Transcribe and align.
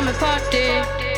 summer 0.00 0.14
party. 0.14 1.09